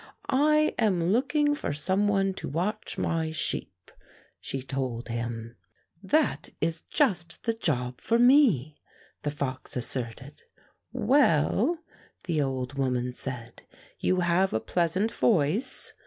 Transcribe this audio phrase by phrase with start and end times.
[0.01, 3.91] ^" "I am looking for some one to watch my sheep,"
[4.39, 5.57] she told him.
[6.01, 8.81] "That is just the job for me,"
[9.21, 10.39] the fox as serted."
[11.11, 11.77] Well,"
[12.23, 13.61] the old woman said,"
[13.99, 15.93] you have a pleasant voice.